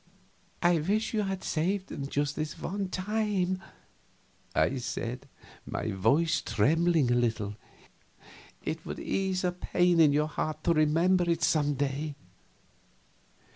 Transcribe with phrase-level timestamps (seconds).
[0.63, 3.61] "I wish you had saved him just this one time,"
[4.55, 5.27] I said,
[5.63, 7.55] my voice trembling a little;
[8.63, 12.15] "it would ease a pain in your heart to remember it some day."